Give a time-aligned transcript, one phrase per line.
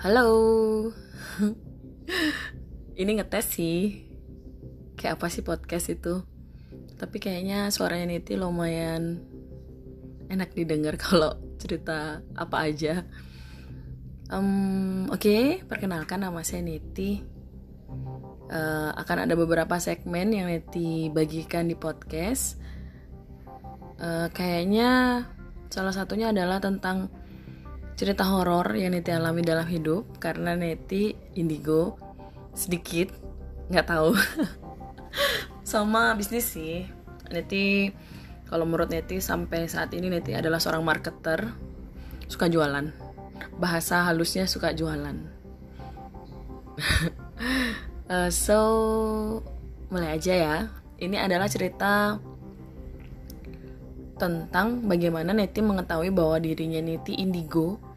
[0.00, 0.32] Halo.
[3.00, 4.00] Ini ngetes sih.
[4.96, 6.24] Kayak apa sih podcast itu?
[6.96, 9.20] Tapi kayaknya suaranya Niti lumayan
[10.32, 13.04] enak didengar kalau cerita apa aja.
[14.32, 17.20] Um, Oke, okay, perkenalkan nama saya Niti.
[18.48, 22.56] Uh, akan ada beberapa segmen yang Niti bagikan di podcast.
[24.00, 25.28] Uh, kayaknya
[25.68, 27.19] salah satunya adalah tentang
[28.00, 32.00] cerita horor yang Neti alami dalam hidup karena Neti indigo
[32.56, 33.12] sedikit
[33.68, 34.16] nggak tahu.
[35.68, 36.88] Sama bisnis sih.
[37.28, 37.92] Neti
[38.48, 41.52] kalau menurut Neti sampai saat ini Neti adalah seorang marketer
[42.24, 42.88] suka jualan.
[43.60, 45.20] Bahasa halusnya suka jualan.
[48.08, 48.60] Uh, so
[49.92, 50.56] mulai aja ya.
[50.96, 52.16] Ini adalah cerita
[54.16, 57.89] tentang bagaimana Neti mengetahui bahwa dirinya Neti indigo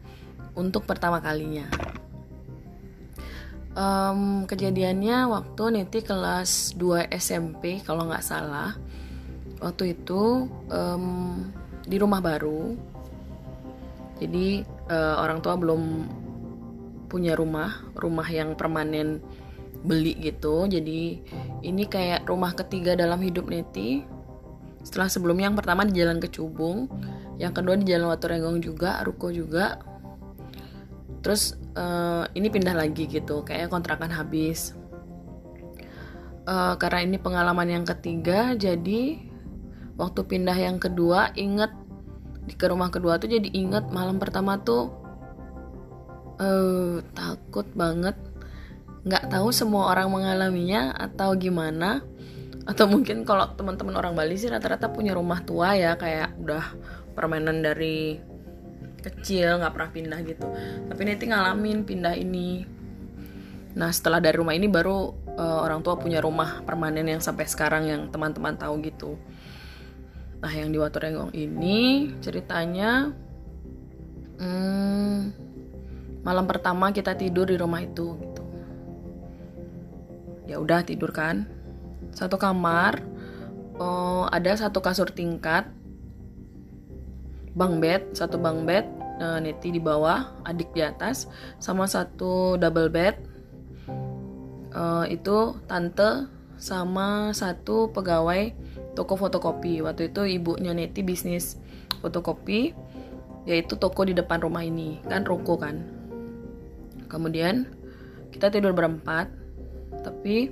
[0.54, 1.66] untuk pertama kalinya.
[3.74, 8.78] Um, kejadiannya waktu Niti kelas 2 SMP kalau nggak salah.
[9.58, 11.04] Waktu itu um,
[11.82, 12.78] di rumah baru.
[14.22, 15.82] Jadi uh, orang tua belum
[17.10, 19.18] punya rumah, rumah yang permanen
[19.84, 20.70] beli gitu.
[20.70, 21.20] Jadi
[21.62, 24.02] ini kayak rumah ketiga dalam hidup Neti.
[24.84, 26.88] Setelah sebelumnya yang pertama di Jalan Kecubung,
[27.40, 29.80] yang kedua di Jalan Watu Renggong juga, Ruko juga,
[31.24, 34.76] terus uh, ini pindah lagi gitu kayak kontrakan habis.
[36.44, 39.16] Uh, karena ini pengalaman yang ketiga jadi
[39.96, 41.72] waktu pindah yang kedua inget
[42.44, 44.92] di ke rumah kedua tuh jadi inget malam pertama tuh
[46.36, 48.20] uh, takut banget.
[49.08, 52.04] Nggak tahu semua orang mengalaminya atau gimana.
[52.68, 56.64] Atau mungkin kalau teman-teman orang Bali sih rata-rata punya rumah tua ya kayak udah
[57.12, 58.20] permainan dari
[59.04, 60.46] kecil nggak pernah pindah gitu.
[60.88, 62.64] Tapi Neti ngalamin pindah ini.
[63.76, 67.84] Nah setelah dari rumah ini baru uh, orang tua punya rumah permanen yang sampai sekarang
[67.90, 69.20] yang teman-teman tahu gitu.
[70.40, 73.12] Nah yang di Watu Renggong ini ceritanya
[74.40, 75.18] hmm,
[76.24, 78.42] malam pertama kita tidur di rumah itu gitu.
[80.48, 81.44] Ya udah tidur kan.
[82.14, 83.02] Satu kamar
[83.80, 85.66] oh, ada satu kasur tingkat
[87.54, 88.84] bang bed satu bang bed
[89.22, 91.30] uh, Neti di bawah adik di atas
[91.62, 93.14] sama satu double bed.
[94.74, 96.26] Uh, itu tante
[96.58, 98.50] sama satu pegawai
[98.98, 99.82] toko fotokopi.
[99.82, 101.58] Waktu itu ibunya Neti bisnis
[102.02, 102.74] fotokopi
[103.44, 104.98] yaitu toko di depan rumah ini.
[105.06, 105.84] Kan ruko kan.
[107.06, 107.70] Kemudian
[108.34, 109.30] kita tidur berempat
[110.02, 110.50] tapi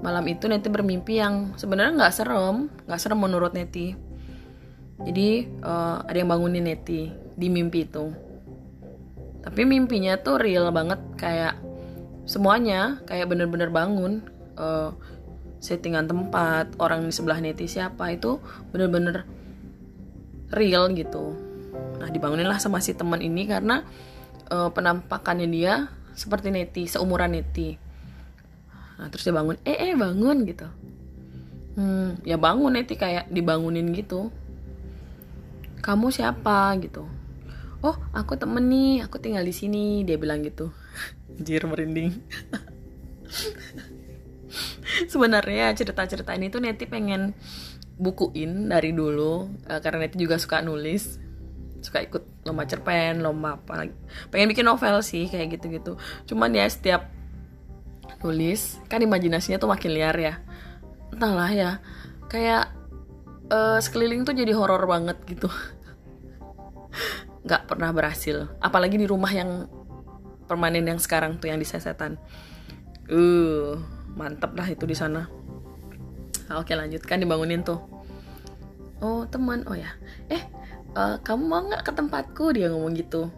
[0.00, 3.92] malam itu Neti bermimpi yang sebenarnya nggak serem nggak serem menurut Neti
[5.00, 8.12] jadi uh, ada yang bangunin Neti di mimpi itu.
[9.42, 11.58] Tapi mimpinya tuh real banget kayak
[12.22, 14.22] semuanya kayak bener-bener bangun
[14.54, 14.94] uh,
[15.58, 18.38] settingan tempat orang di sebelah Neti siapa itu
[18.70, 19.26] bener-bener
[20.54, 21.34] real gitu.
[21.98, 23.82] Nah dibangunin lah sama si teman ini karena
[24.54, 27.74] uh, penampakannya dia seperti Neti seumuran Neti.
[29.02, 30.68] Nah terus dia bangun eh eh bangun gitu.
[31.74, 34.30] Hmm ya bangun Neti kayak dibangunin gitu
[35.82, 36.78] kamu siapa?
[36.78, 37.10] gitu.
[37.82, 40.70] Oh aku temen nih aku tinggal di sini dia bilang gitu.
[41.44, 42.14] Jir merinding.
[45.12, 47.34] Sebenarnya cerita-cerita ini tuh Neti pengen
[47.98, 51.18] bukuin dari dulu uh, karena Neti juga suka nulis
[51.82, 53.94] suka ikut lomba cerpen lomba apa lagi.
[54.30, 55.98] Pengen bikin novel sih kayak gitu-gitu.
[56.30, 57.10] Cuman ya setiap
[58.22, 60.38] nulis kan imajinasinya tuh makin liar ya.
[61.10, 61.82] Entahlah ya
[62.30, 62.81] kayak
[63.52, 65.52] uh, sekeliling tuh jadi horor banget gitu.
[67.44, 68.48] Nggak pernah berhasil.
[68.58, 69.68] Apalagi di rumah yang
[70.48, 72.16] permanen yang sekarang tuh yang di sesetan.
[73.12, 73.76] Uh
[74.16, 75.28] mantep lah itu di sana.
[76.48, 77.80] Nah, oke lanjutkan dibangunin tuh.
[79.04, 79.64] Oh teman.
[79.68, 79.92] Oh ya.
[80.32, 80.42] Eh
[80.96, 82.56] uh, kamu mau nggak ke tempatku?
[82.56, 83.28] Dia ngomong gitu.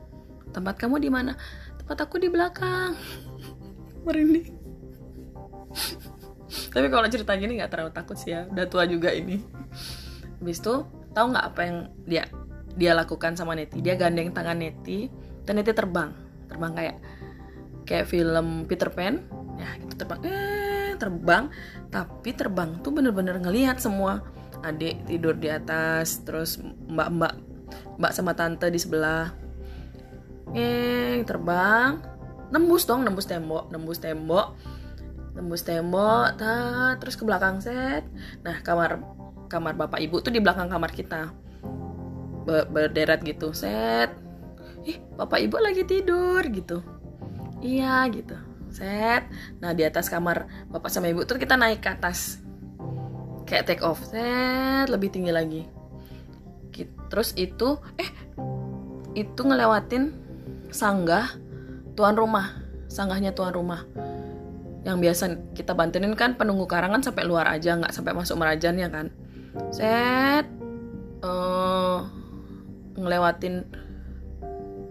[0.55, 1.35] Tempat kamu di mana?
[1.83, 2.95] Tempat aku di belakang.
[4.07, 4.63] Merinding.
[6.75, 8.47] Tapi kalau cerita gini nggak terlalu takut sih ya.
[8.51, 9.65] Udah tua juga ini
[10.41, 10.85] habis itu
[11.15, 12.25] tahu nggak apa yang dia
[12.75, 13.79] dia lakukan sama Neti?
[13.79, 15.07] Dia gandeng tangan Neti
[15.47, 16.11] dan Neti terbang.
[16.51, 16.97] Terbang kayak
[17.87, 19.23] kayak film Peter Pan.
[19.55, 20.21] Ya itu terbang.
[20.27, 21.45] Eh terbang.
[21.89, 24.27] Tapi terbang tuh bener-bener ngelihat semua.
[24.65, 26.59] Adik tidur di atas terus
[26.89, 27.37] mbak-mbak
[28.01, 29.31] mbak sama tante di sebelah.
[30.51, 32.03] Eh terbang.
[32.51, 34.59] Nembus dong nembus tembok nembus tembok.
[35.35, 38.07] Nembus tembok ta, terus ke belakang set.
[38.47, 39.03] Nah kamar
[39.55, 41.31] kamar bapak ibu tuh di belakang kamar kita.
[42.45, 43.55] Berderet gitu.
[43.55, 44.11] Set.
[44.83, 46.83] Ih bapak ibu lagi tidur gitu.
[47.63, 48.35] Iya gitu.
[48.75, 49.31] Set.
[49.63, 52.43] Nah di atas kamar bapak sama ibu tuh kita naik ke atas.
[53.47, 54.03] Kayak take off.
[54.03, 55.63] Set lebih tinggi lagi.
[57.09, 58.11] Terus itu eh
[59.15, 60.11] itu ngelewatin
[60.75, 61.31] sanggah
[61.95, 62.59] tuan rumah.
[62.91, 63.87] Sanggahnya tuan rumah.
[64.85, 65.25] Yang biasa
[65.57, 69.09] kita bantuin kan penunggu karangan sampai luar aja nggak sampai masuk merajan ya kan
[69.71, 70.47] set.
[71.25, 72.05] Uh,
[72.95, 73.65] ngelewatin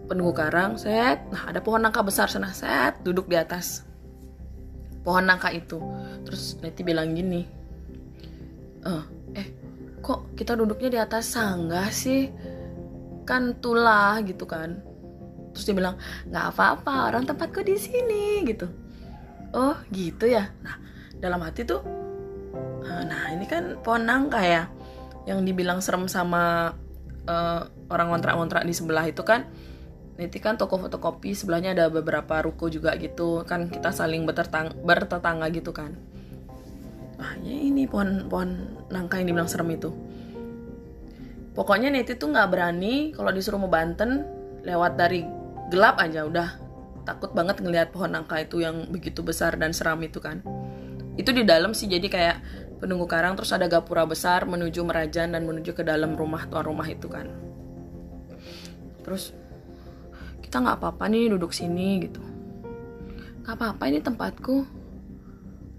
[0.10, 1.24] penunggu karang set.
[1.32, 3.00] Nah ada pohon nangka besar sana set.
[3.06, 3.88] Duduk di atas
[5.04, 5.80] pohon nangka itu.
[6.24, 7.64] Terus Neti bilang gini
[8.84, 9.04] eh
[9.40, 9.48] eh
[10.04, 12.28] kok kita duduknya di atas sanggah sih?
[13.24, 14.84] Kan tulah gitu kan.
[15.56, 15.96] Terus dia bilang
[16.28, 18.68] nggak apa-apa orang tempatku di sini gitu.
[19.56, 20.52] Oh gitu ya.
[20.60, 20.76] Nah
[21.24, 22.03] dalam hati tuh
[22.84, 24.64] nah ini kan pohon nangka ya?
[25.24, 26.76] Yang dibilang serem sama
[27.28, 29.48] uh, orang kontrak-kontrak di sebelah itu kan?
[30.14, 33.42] Nanti kan toko fotokopi sebelahnya ada beberapa ruko juga gitu.
[33.48, 35.98] Kan kita saling bertetang bertetangga gitu kan?
[37.18, 39.90] Ah ya ini pohon pohon nangka yang dibilang serem itu.
[41.54, 44.26] Pokoknya Neti tuh nggak berani kalau disuruh mau Banten
[44.66, 45.22] lewat dari
[45.70, 46.50] gelap aja udah.
[47.04, 50.42] Takut banget ngelihat pohon nangka itu yang begitu besar dan seram itu kan.
[51.14, 52.38] Itu di dalam sih jadi kayak
[52.84, 56.84] penunggu karang terus ada gapura besar menuju merajan dan menuju ke dalam rumah tuan rumah
[56.92, 57.32] itu kan.
[59.08, 59.32] Terus
[60.44, 62.20] kita nggak apa-apa nih duduk sini gitu.
[63.48, 64.68] Nggak apa-apa ini tempatku.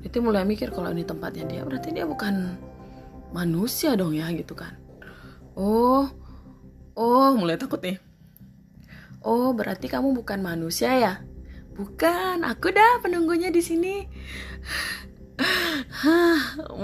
[0.00, 2.56] Itu mulai mikir kalau ini tempatnya dia berarti dia bukan
[3.36, 4.72] manusia dong ya gitu kan.
[5.52, 6.08] Oh
[6.96, 8.00] oh mulai takut nih.
[9.24, 11.14] Oh, berarti kamu bukan manusia ya?
[11.72, 14.04] Bukan, aku dah penunggunya di sini.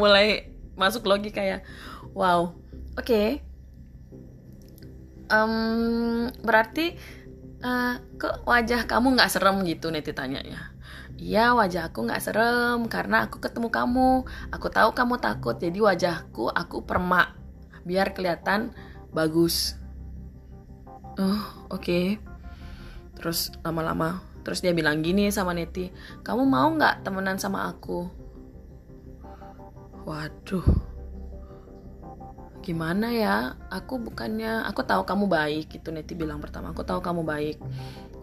[0.00, 1.62] Mulai masuk logika ya.
[2.12, 2.56] Wow,
[2.99, 3.06] oke.
[3.06, 3.29] Okay.
[5.31, 6.99] Um, berarti
[7.62, 10.75] uh, kok wajah kamu nggak serem gitu Neti tanya ya.
[11.20, 14.26] Iya wajah aku nggak serem karena aku ketemu kamu.
[14.50, 17.38] Aku tahu kamu takut jadi wajahku aku permak
[17.87, 18.75] biar kelihatan
[19.14, 19.79] bagus.
[21.14, 21.85] Oh oke.
[21.85, 22.06] Okay
[23.20, 25.93] terus lama-lama terus dia bilang gini sama Neti
[26.25, 28.08] kamu mau nggak temenan sama aku
[30.11, 30.67] waduh.
[32.61, 33.55] Gimana ya?
[33.71, 36.75] Aku bukannya aku tahu kamu baik gitu Neti bilang pertama.
[36.75, 37.62] Aku tahu kamu baik.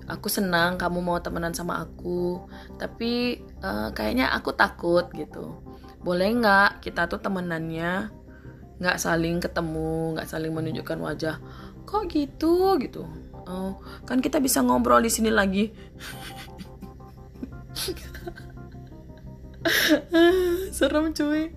[0.08, 2.44] Aku senang kamu mau temenan sama aku.
[2.76, 5.56] Tapi uh, kayaknya aku takut gitu.
[6.04, 8.12] Boleh nggak kita tuh temenannya
[8.78, 11.40] nggak saling ketemu nggak saling menunjukkan wajah?
[11.88, 12.76] Kok gitu?
[12.84, 13.08] Gitu.
[13.48, 15.72] Oh, kan kita bisa ngobrol di sini lagi.
[20.76, 21.54] Serem cuy.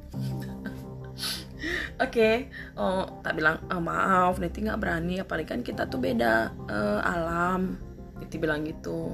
[2.00, 2.34] Oke, okay.
[2.80, 7.76] oh tak bilang oh, maaf, Niti nggak berani, apalagi kan kita tuh beda uh, alam.
[8.16, 9.12] Niti bilang gitu.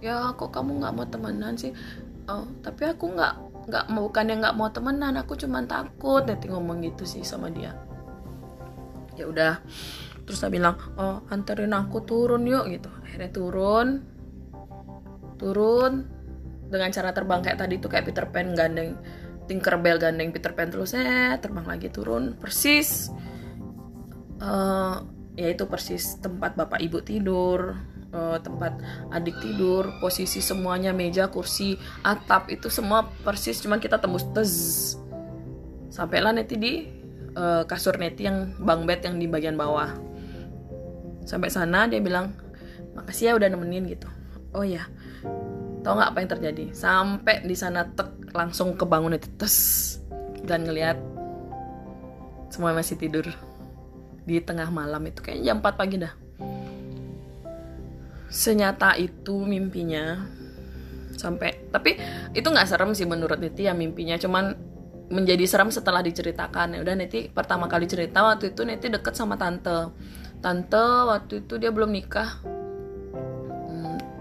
[0.00, 1.76] Ya, kok kamu nggak mau temenan sih?
[2.24, 3.34] Oh, tapi aku nggak
[3.68, 6.24] nggak mau bukan yang nggak mau temenan, aku cuma takut.
[6.24, 7.76] Niti ngomong gitu sih sama dia.
[9.20, 9.60] Ya udah,
[10.28, 14.04] terus saya bilang oh anterin aku turun yuk gitu akhirnya turun
[15.40, 16.04] turun
[16.68, 19.00] dengan cara terbang kayak tadi tuh kayak Peter Pan gandeng
[19.48, 22.36] Tinkerbell gandeng Peter Pan terus eh terbang lagi turun.
[22.36, 23.08] Persis
[24.44, 25.00] uh,
[25.34, 27.72] ya itu persis tempat bapak ibu tidur
[28.12, 28.76] uh, tempat
[29.08, 34.52] adik tidur posisi semuanya meja kursi atap itu semua persis cuman kita tembus tez.
[35.88, 36.72] Sampailah neti di
[37.32, 39.96] uh, kasur neti yang bang bed yang di bagian bawah.
[41.24, 42.36] Sampai sana dia bilang
[42.92, 44.08] makasih ya udah nemenin gitu.
[44.52, 44.84] Oh ya
[45.88, 46.64] tau nggak apa yang terjadi?
[46.76, 49.56] Sampai di sana tek langsung kebangun itu tes.
[50.44, 51.00] Dan ngelihat
[52.52, 53.24] semua masih tidur
[54.28, 55.24] di tengah malam itu.
[55.24, 56.12] Kayaknya jam 4 pagi dah.
[58.28, 60.28] Senyata itu mimpinya
[61.16, 61.96] sampai tapi
[62.36, 64.20] itu nggak serem sih menurut Niti ya mimpinya.
[64.20, 64.52] Cuman
[65.08, 66.76] menjadi serem setelah diceritakan.
[66.76, 69.88] Ya udah Niti pertama kali cerita waktu itu Niti deket sama tante.
[70.44, 72.57] Tante waktu itu dia belum nikah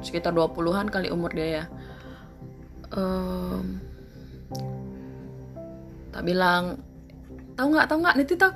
[0.02, 1.66] sekitar 20-an kali umur dia ya.
[2.94, 3.84] Um,
[6.14, 6.80] tak bilang
[7.60, 8.52] tahu nggak tahu nggak Niti tahu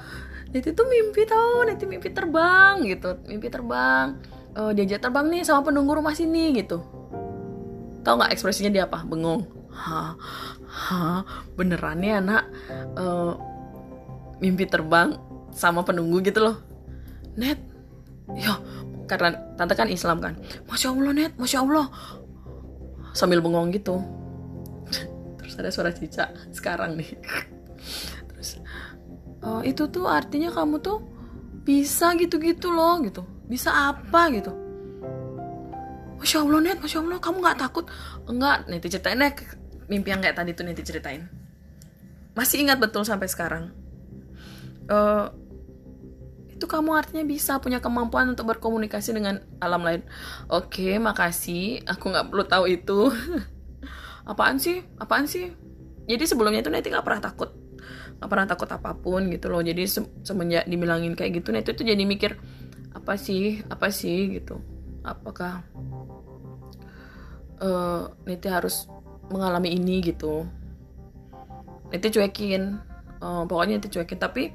[0.51, 3.17] Niti tuh mimpi tahu Niti mimpi terbang gitu.
[3.27, 4.19] Mimpi terbang
[4.55, 6.83] uh, diajak terbang nih sama penunggu rumah sini gitu.
[8.01, 9.03] Tahu nggak ekspresinya dia apa?
[9.05, 9.45] Bengong.
[9.71, 10.15] Ha
[10.71, 11.23] ha
[11.55, 12.43] beneran nih anak
[12.99, 13.35] uh,
[14.43, 15.15] mimpi terbang
[15.51, 16.57] sama penunggu gitu loh.
[17.35, 17.59] Net
[18.31, 18.59] ya
[19.11, 20.39] karena tante kan Islam kan.
[20.71, 21.91] Masya Allah net masya Allah.
[23.11, 23.99] Sambil bengong gitu.
[25.43, 27.11] Terus ada suara cicak sekarang nih.
[28.31, 28.63] Terus
[29.43, 31.03] oh, itu tuh artinya kamu tuh
[31.67, 33.27] bisa gitu-gitu loh gitu.
[33.51, 34.31] Bisa apa?
[34.31, 34.55] gitu.
[36.23, 37.85] Masya Allah net, Masya Allah kamu nggak takut?
[38.31, 39.33] Enggak, Neti ceritain deh
[39.91, 41.27] mimpi yang kayak tadi tuh Neti ceritain.
[42.31, 43.75] Masih ingat betul sampai sekarang.
[44.87, 45.33] Uh,
[46.61, 50.05] itu kamu artinya bisa punya kemampuan untuk berkomunikasi dengan alam lain.
[50.45, 51.81] Oke, makasih.
[51.89, 53.09] Aku nggak perlu tahu itu.
[54.29, 54.85] apaan sih?
[55.01, 55.49] Apaan sih?
[56.05, 57.49] Jadi sebelumnya itu Neti nggak pernah takut,
[58.21, 59.65] nggak pernah takut apa pun gitu loh.
[59.65, 62.37] Jadi se semenjak dibilangin kayak gitu, Neti tuh jadi mikir
[62.93, 64.61] apa sih, apa sih gitu.
[65.01, 65.65] Apakah
[67.57, 68.85] uh, Niti harus
[69.31, 70.43] mengalami ini gitu
[71.91, 72.79] Niti cuekin
[73.23, 74.51] uh, pokoknya Niti cuekin tapi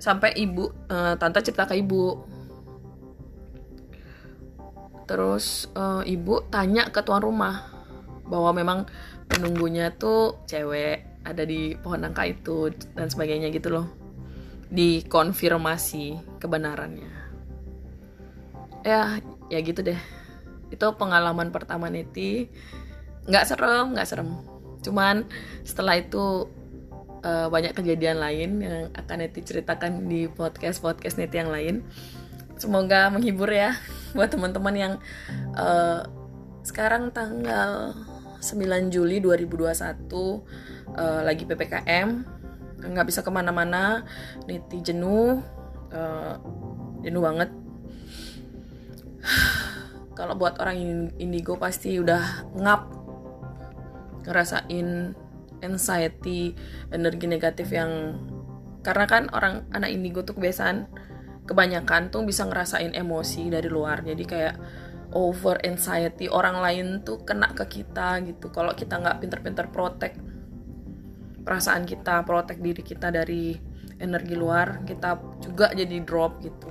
[0.00, 2.16] sampai ibu uh, tante cerita ke ibu.
[5.04, 7.68] Terus uh, ibu tanya ke tuan rumah
[8.24, 8.78] bahwa memang
[9.28, 13.86] penunggunya tuh cewek ada di pohon nangka itu dan sebagainya gitu loh.
[14.72, 17.12] Dikonfirmasi kebenarannya.
[18.86, 19.20] Ya
[19.52, 20.00] ya gitu deh.
[20.72, 22.48] Itu pengalaman pertama Neti.
[23.28, 24.30] Nggak serem nggak serem.
[24.80, 25.28] Cuman
[25.66, 26.48] setelah itu
[27.24, 31.84] uh, banyak kejadian lain yang akan Neti ceritakan di podcast podcast Neti yang lain.
[32.60, 33.76] Semoga menghibur ya
[34.12, 34.92] buat teman-teman yang
[35.56, 36.04] uh,
[36.60, 37.96] sekarang tanggal
[38.40, 39.76] 9 Juli 2021 uh,
[40.96, 42.08] eh, lagi ppkm
[42.80, 44.04] nggak bisa ke mana-mana
[44.48, 45.40] Neti jenuh
[45.92, 46.34] uh,
[47.00, 47.50] jenuh banget.
[50.18, 50.76] Kalau buat orang
[51.16, 52.92] indigo pasti udah ngap
[54.28, 55.16] ngerasain
[55.60, 56.52] anxiety
[56.92, 58.16] energi negatif yang
[58.80, 60.88] karena kan orang anak indigo tuh kebiasaan
[61.44, 64.00] kebanyakan tuh bisa ngerasain emosi dari luar.
[64.06, 64.54] Jadi kayak
[65.12, 68.48] over anxiety orang lain tuh kena ke kita gitu.
[68.54, 70.14] Kalau kita nggak pinter-pinter protek
[71.40, 73.56] perasaan kita protek diri kita dari
[73.96, 76.70] energi luar kita juga jadi drop gitu.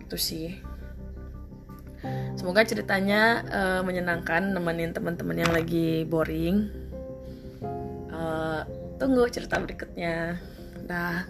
[0.00, 0.48] Itu sih.
[2.32, 6.79] Semoga ceritanya uh, menyenangkan, nemenin teman-teman yang lagi boring.
[9.00, 10.36] Tunggu cerita berikutnya.
[10.84, 11.24] Dah.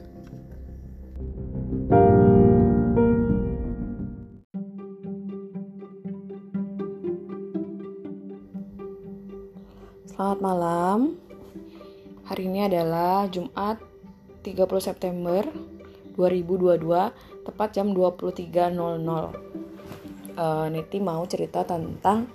[10.10, 11.14] Selamat malam.
[12.26, 13.78] Hari ini adalah Jumat
[14.42, 15.46] 30 September
[16.18, 16.74] 2022,
[17.46, 18.50] tepat jam 23.00
[20.34, 22.26] uh, Niti mau cerita tentang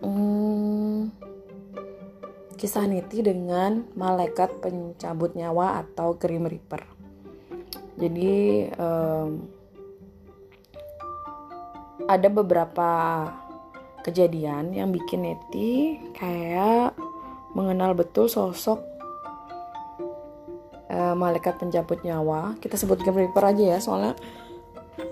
[0.00, 1.12] um,
[2.56, 6.82] kisah Niti dengan malaikat pencabut nyawa atau Grim Reaper.
[7.96, 9.44] Jadi um,
[12.08, 12.90] ada beberapa
[14.04, 16.96] kejadian yang bikin Neti kayak
[17.52, 18.80] mengenal betul sosok
[20.88, 22.56] uh, malaikat pencabut nyawa.
[22.60, 24.16] Kita sebut Grim Reaper aja ya, soalnya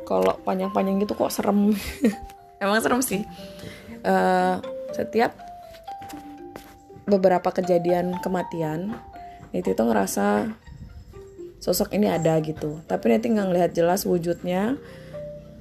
[0.05, 1.73] kalau panjang-panjang gitu kok serem
[2.63, 3.21] emang serem sih
[4.05, 4.61] uh,
[4.93, 5.37] setiap
[7.05, 8.97] beberapa kejadian kematian
[9.55, 10.51] itu tuh ngerasa
[11.63, 12.83] sosok ini ada gitu.
[12.85, 14.77] Tapi nanti nggak ngelihat jelas wujudnya.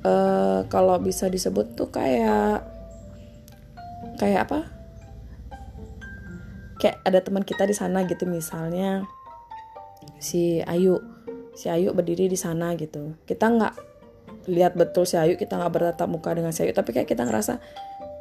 [0.04, 2.68] Uh, kalau bisa disebut tuh kayak
[4.20, 4.68] kayak apa?
[6.82, 9.08] Kayak ada teman kita di sana gitu misalnya
[10.20, 11.00] si Ayu.
[11.56, 13.16] Si Ayu berdiri di sana gitu.
[13.24, 13.74] Kita nggak
[14.52, 17.64] lihat betul si Ayu kita nggak bertatap muka dengan si Ayu tapi kayak kita ngerasa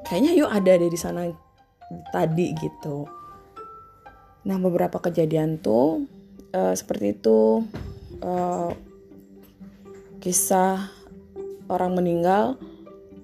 [0.07, 1.27] kayaknya Ayu ada deh di sana
[2.13, 3.07] tadi gitu.
[4.43, 6.07] Nah beberapa kejadian tuh
[6.55, 7.63] uh, seperti itu
[8.23, 8.71] uh,
[10.23, 10.91] kisah
[11.67, 12.61] orang meninggal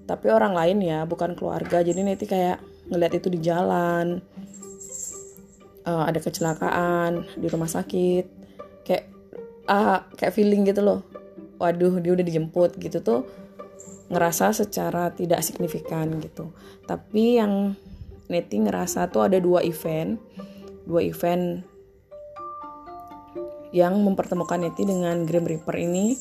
[0.08, 1.84] tapi orang lain ya bukan keluarga.
[1.84, 4.24] Jadi nanti kayak ngeliat itu di jalan
[5.84, 8.24] uh, ada kecelakaan di rumah sakit.
[8.88, 9.04] Kayak
[9.68, 11.04] ah kayak feeling gitu loh.
[11.60, 13.28] Waduh dia udah dijemput gitu tuh
[14.08, 16.56] ngerasa secara tidak signifikan gitu.
[16.88, 17.76] Tapi yang
[18.28, 20.20] Neti ngerasa tuh ada dua event.
[20.84, 21.64] Dua event
[23.72, 26.16] yang mempertemukan Neti dengan Grim Reaper ini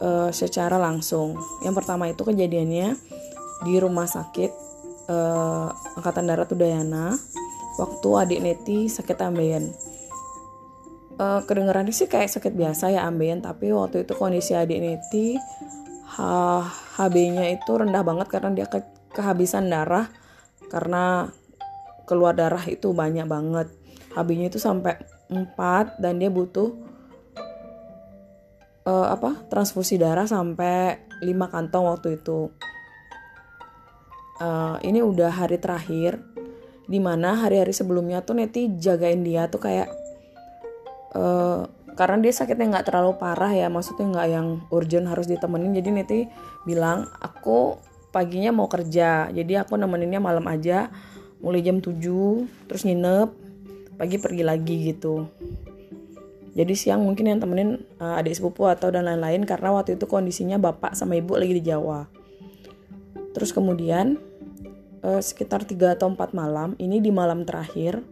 [0.00, 1.36] uh, secara langsung.
[1.64, 2.96] Yang pertama itu kejadiannya
[3.64, 4.50] di rumah sakit
[5.08, 5.68] uh,
[5.98, 7.16] Angkatan Darat Udayana
[7.80, 9.72] waktu adik Neti sakit ambeien.
[11.18, 15.34] Uh, kedengarannya sih kayak sakit biasa ya ambeien tapi waktu itu kondisi adik Neti
[16.18, 18.82] HB-nya itu rendah banget karena dia ke
[19.14, 20.10] kehabisan darah
[20.68, 21.32] karena
[22.08, 23.68] keluar darah itu banyak banget.
[24.16, 24.96] HB-nya itu sampai
[25.28, 26.72] 4 dan dia butuh
[28.88, 32.48] uh, apa transfusi darah sampai 5 kantong waktu itu.
[34.38, 36.22] Uh, ini udah hari terakhir
[36.88, 39.90] di mana hari-hari sebelumnya tuh Neti jagain dia tuh kayak
[41.12, 41.66] uh,
[41.98, 45.74] karena dia sakitnya nggak terlalu parah ya maksudnya nggak yang urgent harus ditemenin.
[45.74, 46.18] Jadi Neti
[46.64, 47.76] bilang aku
[48.10, 49.28] paginya mau kerja.
[49.32, 50.92] Jadi aku nemeninnya malam aja
[51.38, 51.94] mulai jam 7
[52.66, 53.30] terus nginep
[53.98, 55.30] pagi pergi lagi gitu.
[56.58, 60.58] Jadi siang mungkin yang temenin uh, adik sepupu atau dan lain-lain karena waktu itu kondisinya
[60.58, 62.10] bapak sama ibu lagi di Jawa.
[63.30, 64.18] Terus kemudian
[65.06, 68.02] uh, sekitar 3 atau 4 malam ini di malam terakhir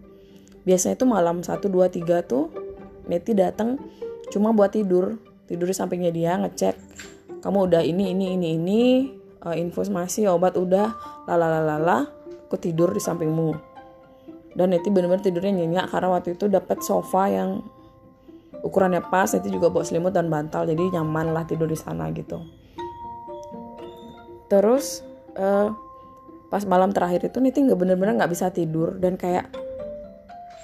[0.62, 2.66] biasanya itu malam 1, 2, 3 tuh
[3.06, 3.78] Neti datang
[4.34, 5.18] cuma buat tidur.
[5.46, 6.74] Tidur di sampingnya dia ngecek
[7.38, 8.82] kamu udah ini ini ini ini
[9.46, 10.98] uh, infus masih obat udah
[11.30, 12.10] lalalalala
[12.50, 13.54] aku tidur di sampingmu.
[14.56, 17.60] Dan Neti bener-bener tidurnya nyenyak karena waktu itu dapat sofa yang
[18.64, 22.40] ukurannya pas Neti juga bawa selimut dan bantal jadi nyaman lah tidur di sana gitu.
[24.48, 25.04] Terus
[25.36, 25.68] uh,
[26.48, 29.52] pas malam terakhir itu Neti nggak bener-bener nggak bisa tidur dan kayak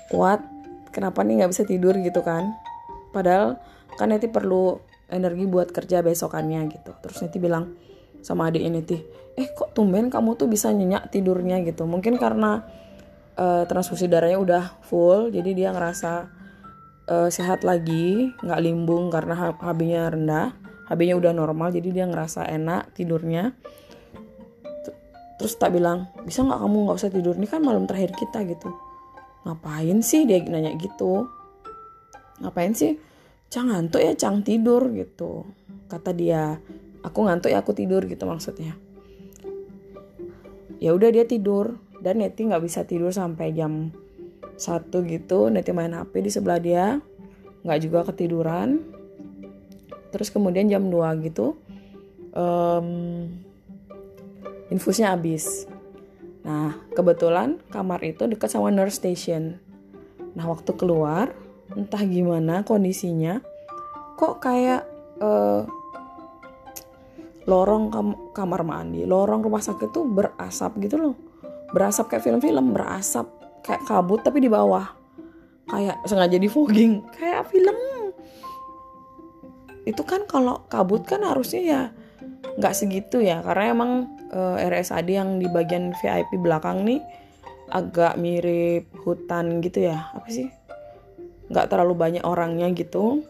[0.09, 0.41] kuat
[0.95, 1.99] kenapa nih nggak bisa tidur?
[2.01, 2.49] gitu kan.
[3.13, 3.61] Padahal
[4.01, 4.81] kan Neti perlu
[5.13, 6.97] energi buat kerja besokannya gitu.
[7.05, 7.77] Terus Neti bilang
[8.23, 8.99] sama adik ini Neti
[9.37, 11.61] eh kok tumben kamu tuh bisa nyenyak tidurnya?
[11.65, 11.89] Gitu.
[11.89, 12.65] Mungkin karena
[13.37, 16.29] uh, transfusi darahnya udah full jadi dia ngerasa
[17.09, 20.49] uh, sehat lagi nggak limbung karena HB-nya rendah.
[20.93, 23.57] HB-nya udah normal jadi dia ngerasa enak tidurnya.
[25.41, 27.35] Terus tak bilang bisa nggak kamu nggak usah tidur?
[27.35, 28.71] Ini kan malam terakhir kita gitu.
[29.43, 30.29] Ngapain sih?
[30.29, 31.27] dia nanya gitu.
[32.45, 33.01] Ngapain sih?
[33.49, 35.49] Cang ngantuk ya cang tidur gitu.
[35.89, 36.61] Kata dia
[37.03, 38.75] aku ngantuk ya aku tidur gitu maksudnya.
[40.83, 41.79] Ya udah dia tidur.
[42.03, 43.95] Dan Neti nggak bisa tidur sampai jam
[44.59, 45.47] satu gitu.
[45.51, 46.99] Neti main HP di sebelah dia.
[47.63, 48.83] Nggak juga ketiduran.
[50.11, 51.55] Terus kemudian jam 2 gitu
[52.37, 53.29] um,
[54.73, 55.69] infusnya habis.
[56.43, 59.61] Nah kebetulan kamar itu dekat sama nurse station.
[60.35, 61.33] Nah waktu keluar
[61.73, 63.41] entah gimana kondisinya
[64.21, 64.85] kok kayak
[65.25, 65.65] uh,
[67.47, 71.15] lorong kam kamar mandi, lorong rumah sakit tuh berasap gitu loh.
[71.75, 73.27] Berasap kayak film-film, berasap
[73.67, 74.87] kayak kabut tapi di bawah.
[75.67, 77.79] Kayak sengaja di fogging, kayak film.
[79.83, 81.81] Itu kan kalau kabut kan harusnya ya
[82.59, 83.91] nggak segitu ya, karena emang
[84.31, 87.01] uh, eh, RSAD yang di bagian VIP belakang nih
[87.73, 90.53] agak mirip hutan gitu ya, apa sih?
[91.49, 93.25] Nggak terlalu banyak orangnya gitu.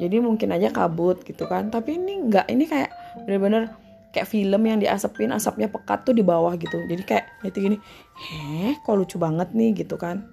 [0.00, 3.70] Jadi mungkin aja kabut gitu kan, tapi ini nggak, ini kayak bener-bener
[4.14, 6.78] kayak film yang diasapin asapnya pekat tuh di bawah gitu.
[6.86, 7.76] Jadi kayak itu gini
[8.14, 10.26] heh kok lucu banget nih gitu kan.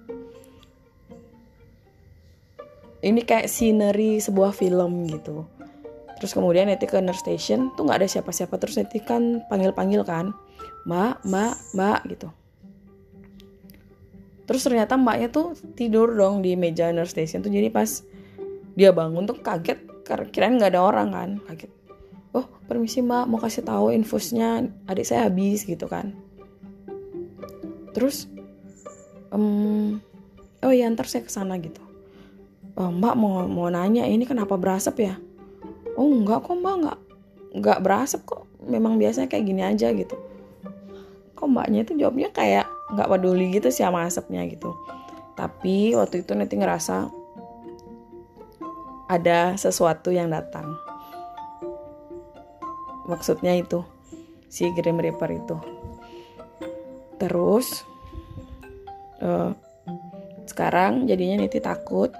[3.02, 5.42] Ini kayak scenery sebuah film gitu.
[6.22, 8.54] Terus kemudian Neti ke nurse station tuh nggak ada siapa-siapa.
[8.62, 10.30] Terus Neti kan panggil-panggil kan
[10.86, 12.30] mbak mbak mbak gitu.
[14.46, 17.50] Terus ternyata mbaknya tuh tidur dong di meja nurse station tuh.
[17.50, 18.06] Jadi pas
[18.78, 21.70] dia bangun tuh kaget kirain nggak ada orang kan kaget
[22.32, 23.28] oh permisi mbak.
[23.28, 26.16] Mau kasih tahu infusnya adik saya habis gitu kan.
[27.92, 28.28] Terus
[29.32, 30.00] um,
[30.64, 31.80] oh iya ntar saya ke sana gitu.
[32.72, 35.14] Oh, mbak mau mau nanya ini kenapa berasap ya?
[35.96, 36.74] Oh enggak kok mbak.
[36.80, 36.98] Enggak
[37.52, 38.48] enggak berasap kok.
[38.64, 40.16] Memang biasanya kayak gini aja gitu.
[41.36, 42.66] Kok mbaknya itu jawabnya kayak
[42.96, 44.72] nggak peduli gitu sih sama asapnya gitu.
[45.36, 47.12] Tapi waktu itu nanti ngerasa
[49.12, 50.72] ada sesuatu yang datang
[53.06, 53.82] maksudnya itu
[54.52, 55.56] si Grim Reaper itu.
[57.16, 57.86] Terus
[59.22, 59.56] uh,
[60.44, 62.12] sekarang jadinya Niti takut.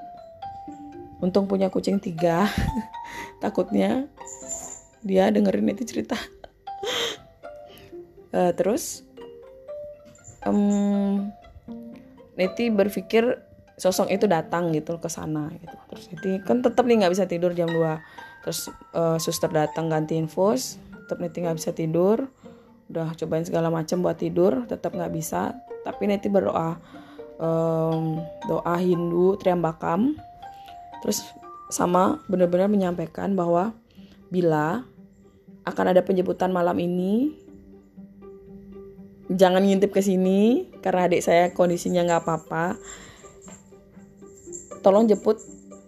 [1.22, 2.50] Untung punya kucing tiga.
[3.42, 4.10] Takutnya
[5.04, 6.16] dia dengerin Niti cerita.
[8.32, 9.04] Uh, terus
[10.46, 11.30] um,
[12.34, 13.38] Niti berpikir
[13.82, 15.74] sosok itu datang gitu ke sana gitu.
[15.90, 20.18] Terus Niti kan tetap nih nggak bisa tidur jam 2 terus uh, suster datang ganti
[20.18, 22.30] infus tetap Neti nggak bisa tidur.
[22.86, 25.58] Udah cobain segala macam buat tidur tetap nggak bisa.
[25.82, 26.78] Tapi Neti berdoa
[27.42, 30.14] um, doa Hindu Triambakam.
[31.02, 31.26] Terus
[31.74, 33.74] sama benar-benar menyampaikan bahwa
[34.30, 34.86] bila
[35.66, 37.34] akan ada penjemputan malam ini
[39.32, 42.76] jangan ngintip ke sini karena adik saya kondisinya nggak apa-apa
[44.82, 45.38] tolong jemput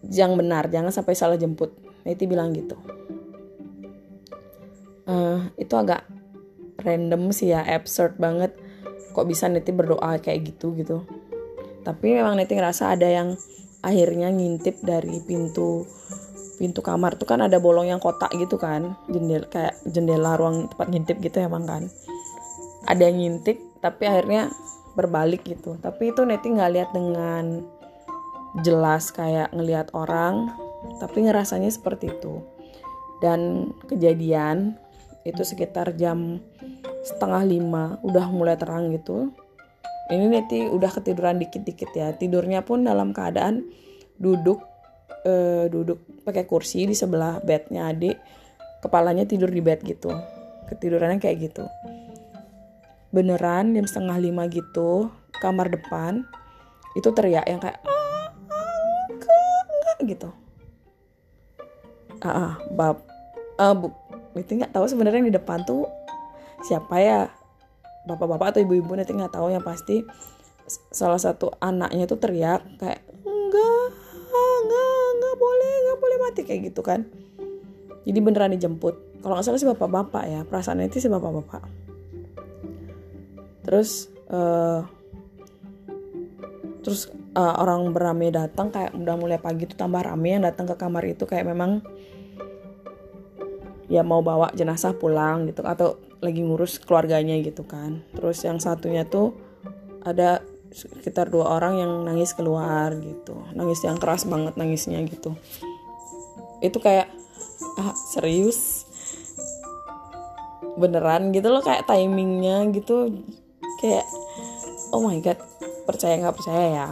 [0.08, 1.74] yang benar jangan sampai salah jemput.
[2.04, 2.76] Neti bilang gitu.
[5.04, 6.04] Uh, itu agak
[6.80, 8.52] random sih ya absurd banget.
[9.16, 11.04] Kok bisa Neti berdoa kayak gitu gitu.
[11.84, 13.36] Tapi memang Neti ngerasa ada yang
[13.84, 15.84] akhirnya ngintip dari pintu
[16.60, 17.16] pintu kamar.
[17.16, 21.40] Tuh kan ada bolong yang kotak gitu kan jendela kayak jendela ruang tempat ngintip gitu
[21.40, 21.82] emang kan.
[22.84, 24.52] Ada yang ngintip tapi akhirnya
[24.94, 25.76] berbalik gitu.
[25.80, 27.64] Tapi itu Neti nggak lihat dengan
[28.62, 30.52] jelas kayak ngelihat orang
[31.02, 32.44] tapi ngerasanya seperti itu.
[33.18, 34.76] Dan kejadian
[35.24, 36.38] itu sekitar jam
[37.02, 39.32] setengah lima udah mulai terang gitu.
[40.12, 42.12] Ini Neti udah ketiduran dikit-dikit ya.
[42.12, 43.64] Tidurnya pun dalam keadaan
[44.20, 44.60] duduk
[45.24, 48.20] eh, duduk pakai kursi di sebelah bednya adik.
[48.84, 50.12] Kepalanya tidur di bed gitu.
[50.68, 51.64] Ketidurannya kayak gitu.
[53.08, 55.08] Beneran jam setengah lima gitu
[55.40, 56.28] kamar depan
[56.94, 57.80] itu teriak yang kayak
[60.08, 60.30] gitu?
[62.24, 63.04] Ah, ah bab
[63.60, 63.92] uh, bu
[64.34, 65.86] itu nggak tahu sebenarnya di depan tuh
[66.64, 67.20] siapa ya?
[68.04, 70.04] Bapak-bapak atau ibu-ibu nanti nggak tahu yang pasti
[70.92, 73.88] salah satu anaknya tuh teriak kayak enggak
[74.32, 77.08] enggak enggak boleh enggak boleh mati kayak gitu kan.
[78.04, 79.24] Jadi beneran dijemput.
[79.24, 81.64] Kalau nggak salah sih bapak-bapak ya perasaan itu sih bapak-bapak.
[83.64, 84.84] Terus uh,
[86.84, 90.74] terus uh, orang beramai datang kayak udah mulai pagi tuh tambah rame yang datang ke
[90.78, 91.82] kamar itu kayak memang
[93.90, 98.00] ya mau bawa jenazah pulang gitu atau lagi ngurus keluarganya gitu kan.
[98.16, 99.36] Terus yang satunya tuh
[100.00, 100.40] ada
[100.74, 103.44] sekitar dua orang yang nangis keluar gitu.
[103.52, 105.36] Nangis yang keras banget nangisnya gitu.
[106.64, 107.12] Itu kayak
[107.76, 108.88] ah serius?
[110.74, 113.12] Beneran gitu loh kayak timingnya gitu.
[113.84, 114.08] Kayak
[114.96, 115.38] oh my god
[115.84, 116.88] percaya nggak percaya ya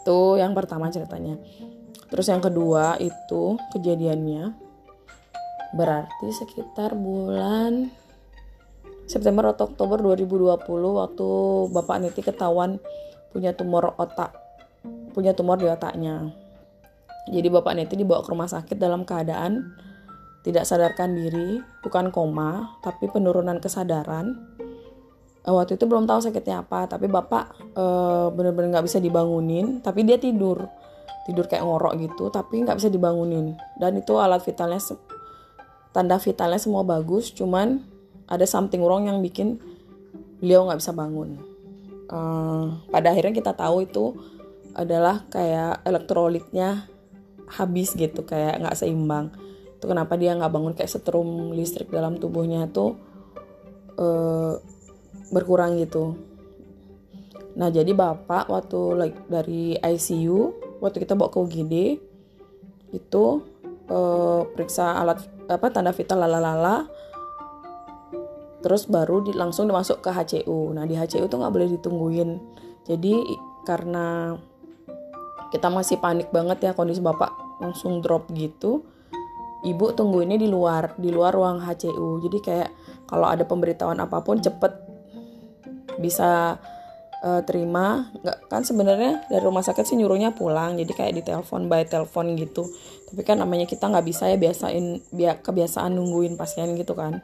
[0.00, 1.36] itu yang pertama ceritanya
[2.08, 4.56] terus yang kedua itu kejadiannya
[5.76, 7.92] berarti sekitar bulan
[9.10, 11.28] September atau Oktober 2020 waktu
[11.74, 12.78] Bapak Niti ketahuan
[13.34, 14.34] punya tumor otak,
[15.14, 16.30] punya tumor di otaknya.
[17.26, 19.74] Jadi Bapak Niti dibawa ke rumah sakit dalam keadaan
[20.46, 24.49] tidak sadarkan diri, bukan koma, tapi penurunan kesadaran.
[25.40, 27.84] Eh, waktu itu belum tahu sakitnya apa, tapi Bapak e,
[28.36, 30.68] bener-bener nggak bisa dibangunin, tapi dia tidur,
[31.24, 33.56] tidur kayak ngorok gitu, tapi nggak bisa dibangunin.
[33.80, 34.76] Dan itu alat vitalnya,
[35.96, 37.80] tanda vitalnya semua bagus, cuman
[38.28, 39.56] ada something wrong yang bikin
[40.44, 41.40] beliau nggak bisa bangun.
[42.12, 44.12] Uh, pada akhirnya kita tahu itu
[44.76, 46.84] adalah kayak elektrolitnya
[47.48, 49.32] habis gitu, kayak nggak seimbang.
[49.80, 53.00] Itu kenapa dia nggak bangun kayak setrum listrik dalam tubuhnya tuh
[53.96, 54.60] uh,
[55.30, 56.18] berkurang gitu.
[57.56, 61.74] Nah jadi bapak waktu like, dari ICU waktu kita bawa ke UGD
[62.90, 63.24] itu
[63.90, 66.86] uh, periksa alat apa tanda vital lalalala
[68.60, 72.30] terus baru di, langsung dimasuk ke HCU nah di HCU tuh nggak boleh ditungguin.
[72.86, 73.14] Jadi
[73.62, 74.34] karena
[75.50, 78.86] kita masih panik banget ya kondisi bapak langsung drop gitu
[79.66, 82.70] ibu tunggu ini di luar di luar ruang HCU jadi kayak
[83.04, 84.89] kalau ada pemberitahuan apa pun cepet
[86.00, 86.56] bisa
[87.22, 91.68] uh, terima nggak kan sebenarnya dari rumah sakit sih nyuruhnya pulang jadi kayak di telepon
[91.68, 92.66] by telepon gitu
[93.12, 97.20] tapi kan namanya kita nggak bisa ya biasain biar kebiasaan nungguin pasien gitu kan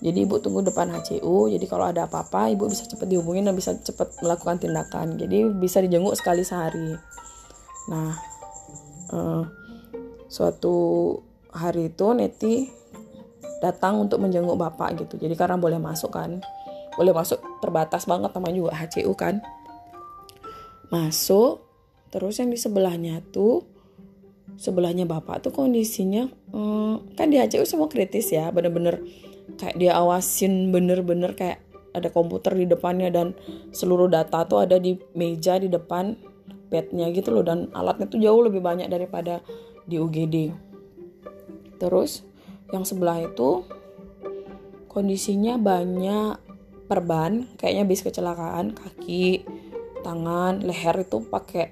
[0.00, 3.76] jadi ibu tunggu depan HCU, jadi kalau ada apa-apa ibu bisa cepat dihubungin dan bisa
[3.76, 5.20] cepat melakukan tindakan.
[5.20, 6.96] Jadi bisa dijenguk sekali sehari.
[7.92, 8.16] Nah,
[9.12, 9.44] uh,
[10.24, 10.76] suatu
[11.52, 12.72] hari itu Neti
[13.60, 15.20] datang untuk menjenguk bapak gitu.
[15.20, 16.40] Jadi karena boleh masuk kan,
[16.96, 19.44] boleh masuk terbatas banget namanya juga HCU kan.
[20.90, 21.62] Masuk,
[22.10, 23.62] terus yang di sebelahnya tuh
[24.58, 29.00] sebelahnya bapak tuh kondisinya um, kan di HCU semua kritis ya, bener-bener
[29.56, 33.34] kayak dia awasin bener-bener kayak ada komputer di depannya dan
[33.74, 36.14] seluruh data tuh ada di meja di depan
[36.70, 39.42] bednya gitu loh dan alatnya tuh jauh lebih banyak daripada
[39.90, 40.54] di UGD
[41.82, 42.22] terus
[42.70, 43.66] yang sebelah itu
[44.86, 46.38] kondisinya banyak
[46.90, 49.46] perban kayaknya bis kecelakaan kaki
[50.02, 51.70] tangan leher itu pakai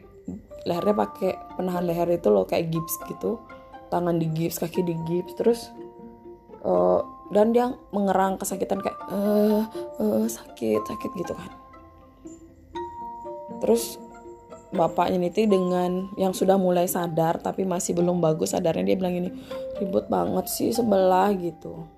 [0.63, 3.43] lehernya pakai penahan leher itu loh kayak gips gitu.
[3.91, 5.61] Tangan di gips kaki di gips terus
[6.63, 7.03] uh,
[7.35, 9.65] dan dia mengerang kesakitan kayak eh
[9.99, 11.51] uh, sakit sakit gitu kan.
[13.59, 13.99] Terus
[14.71, 19.31] bapaknya Niti dengan yang sudah mulai sadar tapi masih belum bagus sadarnya dia bilang ini
[19.81, 21.89] ribut banget sih sebelah gitu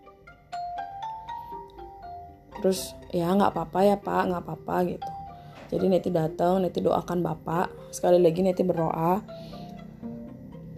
[2.61, 5.11] terus ya nggak apa-apa ya pak nggak apa-apa gitu.
[5.71, 7.71] Jadi Neti datang Neti doakan bapak.
[7.95, 9.23] Sekali lagi Neti berdoa.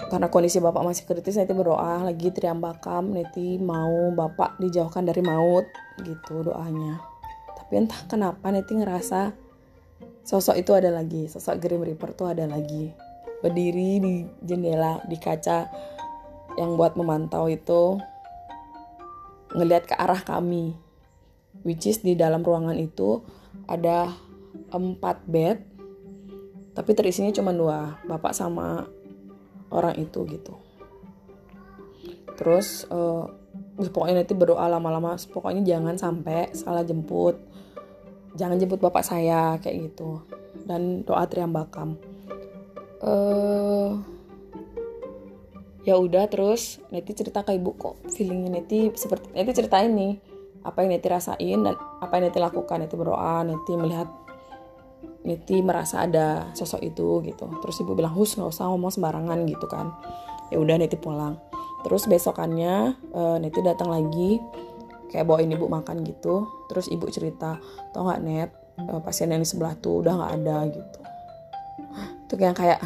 [0.03, 5.65] Karena kondisi bapak masih kritis Neti berdoa lagi triambakam Neti mau bapak dijauhkan dari maut
[6.05, 7.01] gitu doanya.
[7.57, 9.33] Tapi entah kenapa Neti ngerasa
[10.23, 12.93] sosok itu ada lagi sosok Grim Reaper tuh ada lagi.
[13.41, 14.15] Berdiri di
[14.45, 15.67] jendela di kaca
[16.61, 17.97] yang buat memantau itu
[19.57, 20.77] ngelihat ke arah kami
[21.63, 23.23] which is di dalam ruangan itu
[23.67, 24.11] ada
[24.73, 25.59] empat bed
[26.73, 28.89] tapi terisinya cuma dua bapak sama
[29.69, 30.57] orang itu gitu.
[32.37, 33.29] Terus uh,
[33.77, 37.37] pokoknya nanti berdoa lama-lama pokoknya jangan sampai salah jemput
[38.33, 40.25] jangan jemput bapak saya kayak gitu.
[40.65, 42.01] Dan doa triambakam.
[43.03, 44.01] Uh,
[45.83, 50.23] ya udah terus Neti cerita ke ibu kok feelingnya Neti seperti Neti cerita ini
[50.63, 52.77] apa yang Neti rasain dan apa yang Neti lakukan.
[52.83, 54.09] Neti berdoa Neti melihat
[55.23, 57.47] Neti merasa ada sosok itu gitu.
[57.63, 59.95] Terus ibu bilang hus nggak usah ngomong sembarangan gitu kan.
[60.51, 61.39] Ya udah Neti pulang.
[61.83, 64.39] Terus besokannya uh, Neti datang lagi
[65.11, 66.47] kayak bawain ibu makan gitu.
[66.71, 67.59] Terus ibu cerita
[67.91, 68.51] tau nggak net
[68.87, 70.99] uh, pasien yang di sebelah tuh udah nggak ada gitu.
[72.31, 72.81] Itu yang kayak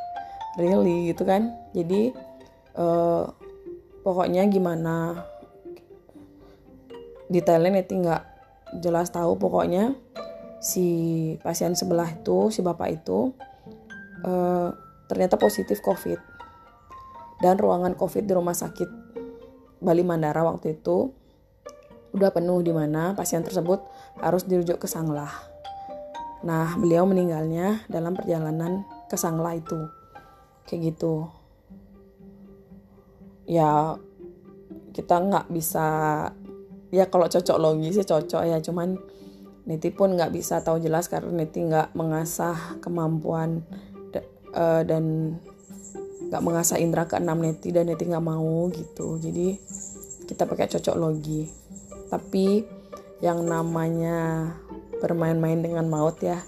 [0.60, 1.12] really?
[1.12, 1.52] gitu kan.
[1.72, 2.12] Jadi
[2.76, 3.26] uh,
[4.04, 5.24] pokoknya gimana
[7.30, 8.22] detailnya nanti nggak
[8.80, 9.94] jelas tahu pokoknya
[10.58, 10.86] si
[11.44, 13.32] pasien sebelah itu si bapak itu
[14.24, 14.68] uh,
[15.06, 16.18] ternyata positif covid
[17.44, 18.88] dan ruangan covid di rumah sakit
[19.84, 21.12] Bali Mandara waktu itu
[22.16, 23.84] udah penuh di mana pasien tersebut
[24.22, 25.28] harus dirujuk ke Sanglah.
[26.46, 29.76] Nah, beliau meninggalnya dalam perjalanan ke Sanglah itu.
[30.64, 31.28] Kayak gitu
[33.44, 34.00] ya
[34.96, 35.86] kita nggak bisa
[36.94, 38.94] ya kalau cocok logis sih cocok ya cuman
[39.64, 43.64] Niti pun nggak bisa tahu jelas karena Niti nggak mengasah kemampuan
[44.52, 45.36] uh, dan
[46.28, 49.16] nggak mengasah indera keenam Niti dan Niti nggak mau gitu.
[49.16, 49.56] Jadi
[50.28, 51.48] kita pakai cocok logi.
[52.12, 52.60] Tapi
[53.24, 54.52] yang namanya
[55.00, 56.44] bermain-main dengan maut ya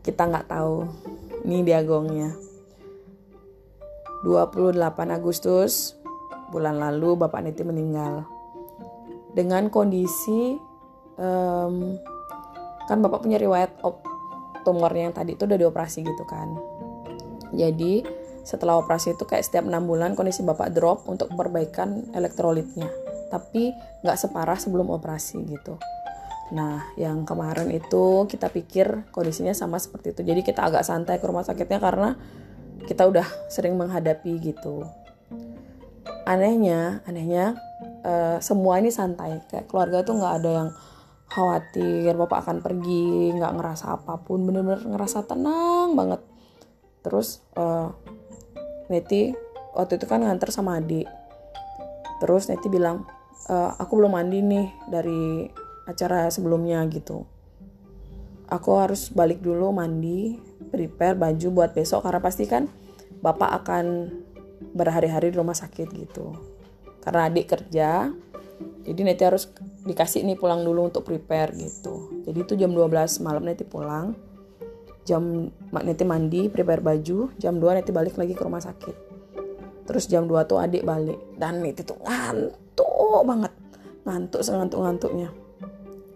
[0.00, 0.88] kita nggak tahu.
[1.44, 2.32] Ini diagongnya
[4.24, 4.76] 28
[5.08, 5.96] Agustus
[6.48, 8.24] bulan lalu Bapak Niti meninggal
[9.34, 10.58] dengan kondisi
[11.20, 11.94] um,
[12.90, 14.02] kan Bapak punya riwayat op,
[14.66, 16.58] tumornya yang tadi itu udah dioperasi gitu kan.
[17.54, 18.02] Jadi
[18.42, 22.90] setelah operasi itu kayak setiap enam bulan kondisi Bapak drop untuk perbaikan elektrolitnya.
[23.30, 23.70] Tapi
[24.02, 25.78] nggak separah sebelum operasi gitu.
[26.50, 30.26] Nah, yang kemarin itu kita pikir kondisinya sama seperti itu.
[30.26, 32.18] Jadi kita agak santai ke rumah sakitnya karena
[32.90, 34.82] kita udah sering menghadapi gitu.
[36.26, 37.54] Anehnya anehnya
[38.04, 39.40] uh, semua ini santai.
[39.48, 40.70] Kayak keluarga tuh nggak ada yang
[41.30, 46.20] khawatir bapak akan pergi nggak ngerasa apa pun bener-bener ngerasa tenang banget.
[47.06, 47.94] Terus uh,
[48.90, 49.30] Neti
[49.72, 51.06] waktu itu kan nganter sama adik.
[52.18, 53.06] Terus Neti bilang
[53.46, 55.46] e, aku belum mandi nih dari
[55.86, 57.24] acara sebelumnya gitu.
[58.50, 60.36] Aku harus balik dulu mandi
[60.74, 62.66] prepare baju buat besok karena pasti kan
[63.22, 64.10] bapak akan
[64.74, 66.34] berhari-hari di rumah sakit gitu
[67.00, 68.12] karena adik kerja
[68.84, 69.48] jadi nanti harus
[69.84, 72.24] dikasih nih pulang dulu untuk prepare gitu.
[72.28, 74.12] Jadi itu jam 12 malam nanti pulang
[75.08, 78.96] jam nanti mandi prepare baju jam 2 nanti balik lagi ke rumah sakit.
[79.88, 83.52] Terus jam 2 tuh adik balik dan nanti tuh ngantuk banget
[84.04, 85.28] ngantuk sengantuk-ngantuknya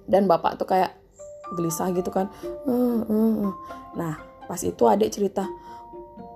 [0.09, 0.97] dan bapak tuh kayak
[1.57, 2.33] gelisah gitu kan
[2.64, 3.53] uh, uh.
[3.97, 4.16] nah
[4.49, 5.44] pas itu adik cerita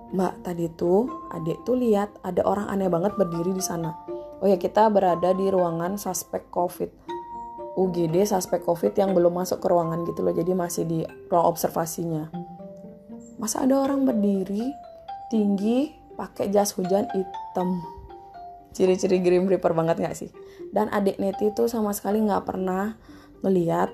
[0.09, 3.93] mbak tadi tuh adik tuh lihat ada orang aneh banget berdiri di sana
[4.39, 6.91] oh ya kita berada di ruangan suspek covid.
[7.79, 10.99] UGD suspek covid yang belum masuk ke ruangan gitu loh jadi masih di
[11.31, 12.27] ruang observasinya.
[13.39, 14.67] Masa ada orang berdiri
[15.31, 17.79] tinggi pakai jas hujan hitam?
[18.75, 20.29] Ciri-ciri Grim Reaper banget gak sih?
[20.75, 22.99] Dan adik Neti tuh sama sekali nggak pernah
[23.41, 23.89] melihat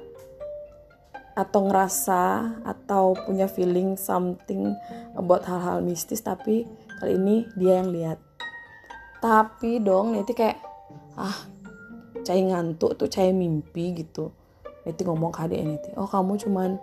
[1.36, 2.23] atau ngerasa
[2.63, 4.71] atau punya feeling something
[5.19, 6.63] about hal-hal mistis tapi
[7.03, 8.24] kali ini dia yang lihat
[9.25, 10.61] tapi dong Neti kayak
[11.17, 11.33] ah
[12.21, 14.29] cai ngantuk tuh cai mimpi gitu.
[14.85, 16.77] Neti ngomong ke adik Neti oh kamu cuman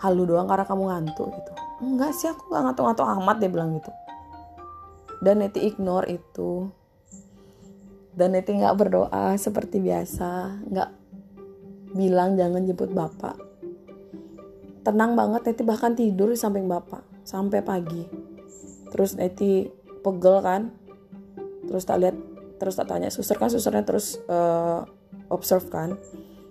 [0.00, 1.52] halu doang karena kamu ngantuk gitu.
[1.84, 3.92] Enggak sih aku nggak ngantuk-ngantuk amat dia bilang gitu.
[5.20, 6.72] Dan Neti ignore itu.
[8.16, 10.90] Dan Neti nggak berdoa seperti biasa nggak
[11.92, 13.36] bilang jangan jemput bapak.
[14.88, 18.08] Tenang banget Neti bahkan tidur di samping bapak sampai pagi.
[18.88, 19.68] Terus Neti
[20.00, 20.77] pegel kan
[21.68, 22.16] terus tak lihat
[22.58, 23.12] terus tak tanya.
[23.12, 24.82] Suster kan susternya terus uh,
[25.28, 25.94] observe kan.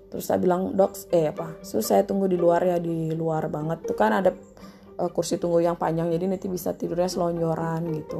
[0.07, 1.59] Terus tak bilang dok eh apa?
[1.65, 3.83] Sus saya tunggu di luar ya di luar banget.
[3.83, 4.31] Tuh kan ada
[5.01, 8.19] uh, kursi tunggu yang panjang jadi nanti bisa tidurnya selonjoran gitu.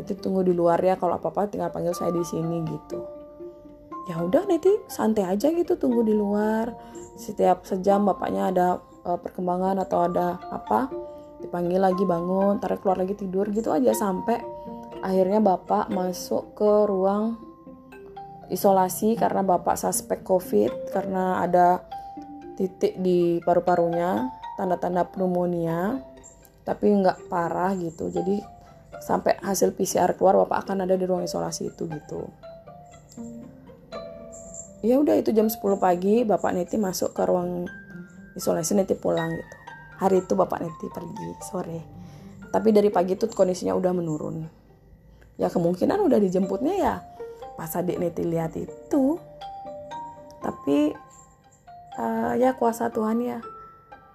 [0.00, 2.98] Itu tunggu di luar ya kalau apa apa tinggal panggil saya di sini gitu.
[4.08, 6.74] Ya udah nanti santai aja gitu tunggu di luar.
[7.14, 8.66] Setiap sejam bapaknya ada
[9.06, 10.90] uh, perkembangan atau ada apa
[11.38, 14.42] dipanggil lagi bangun tarik keluar lagi tidur gitu aja sampai
[15.02, 17.38] akhirnya bapak masuk ke ruang
[18.48, 21.84] isolasi karena bapak suspek covid karena ada
[22.56, 26.02] titik di paru-parunya tanda-tanda pneumonia
[26.66, 28.10] tapi nggak parah gitu.
[28.10, 28.42] Jadi
[28.98, 32.26] sampai hasil PCR keluar bapak akan ada di ruang isolasi itu gitu.
[34.82, 37.66] Ya udah itu jam 10 pagi bapak Neti masuk ke ruang
[38.34, 39.56] isolasi Neti pulang gitu.
[39.98, 41.80] Hari itu bapak Neti pergi sore.
[42.48, 44.58] Tapi dari pagi itu kondisinya udah menurun
[45.38, 46.94] ya kemungkinan udah dijemputnya ya
[47.54, 49.18] pas adik Neti lihat itu.
[50.38, 50.94] Tapi
[51.98, 53.38] uh, ya kuasa Tuhan ya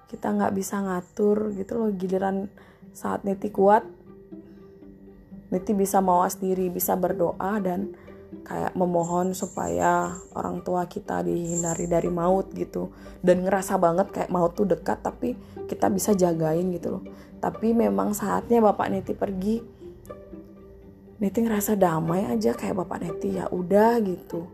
[0.07, 2.47] kita nggak bisa ngatur gitu loh giliran
[2.93, 3.83] saat Neti kuat
[5.49, 7.93] Neti bisa mawas diri bisa berdoa dan
[8.41, 12.89] kayak memohon supaya orang tua kita dihindari dari maut gitu.
[13.21, 15.37] Dan ngerasa banget kayak maut tuh dekat tapi
[15.69, 17.03] kita bisa jagain gitu loh.
[17.37, 19.82] Tapi memang saatnya bapak Neti pergi
[21.21, 24.49] Neti ngerasa damai aja kayak bapak Neti ya udah gitu.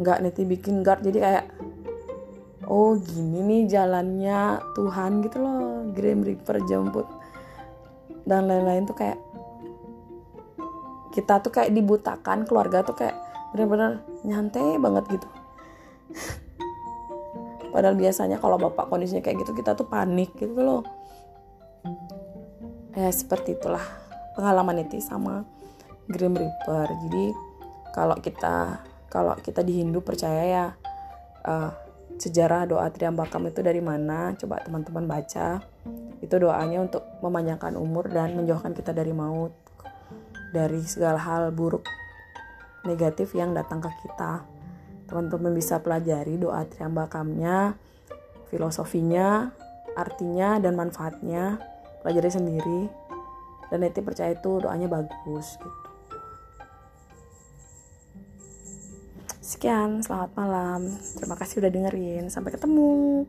[0.00, 1.44] Nggak Neti bikin guard jadi kayak
[2.66, 7.06] oh gini nih jalannya Tuhan gitu loh Grim Reaper jemput
[8.22, 9.18] dan lain-lain tuh kayak
[11.12, 13.18] kita tuh kayak dibutakan keluarga tuh kayak
[13.52, 15.28] bener-bener nyantai banget gitu.
[17.72, 20.82] Padahal biasanya kalau bapak kondisinya kayak gitu kita tuh panik gitu loh.
[22.96, 24.01] Ya seperti itulah
[24.36, 25.44] pengalaman itu sama
[26.08, 27.24] Grim Reaper jadi
[27.92, 28.80] kalau kita
[29.12, 30.66] kalau kita di Hindu percaya ya
[31.44, 31.70] uh,
[32.16, 35.60] sejarah doa Triambakam itu dari mana coba teman-teman baca
[36.22, 39.52] itu doanya untuk memanjangkan umur dan menjauhkan kita dari maut
[40.52, 41.88] dari segala hal buruk
[42.84, 44.44] negatif yang datang ke kita.
[45.08, 47.74] Teman-teman bisa pelajari doa triambakamnya,
[48.52, 49.50] filosofinya,
[49.96, 51.58] artinya dan manfaatnya.
[52.04, 52.80] Pelajari sendiri.
[53.72, 55.80] Dan nanti percaya itu doanya bagus gitu.
[59.40, 60.92] Sekian, selamat malam.
[61.16, 62.28] Terima kasih udah dengerin.
[62.28, 63.24] Sampai ketemu.